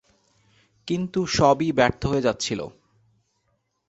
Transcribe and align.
কিন্তু 0.87 1.19
সবই 1.37 1.69
ব্যর্থ 1.71 2.01
হয়ে 2.05 2.21
যাচ্ছিল। 2.21 2.59